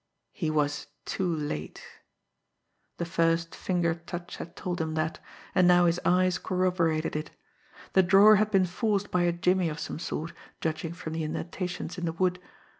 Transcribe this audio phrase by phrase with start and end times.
[0.31, 1.83] He was too late!
[2.97, 5.19] The first finger touch had told him that,
[5.53, 7.29] and now his eyes corroborated it.
[7.93, 11.99] The drawer had been forced by a jimmy of some sort, judging from the indentations
[11.99, 12.39] in the wood.